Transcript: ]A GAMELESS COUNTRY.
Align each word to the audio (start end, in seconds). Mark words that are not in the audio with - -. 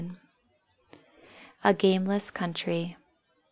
]A 1.63 1.75
GAMELESS 1.75 2.31
COUNTRY. 2.31 2.97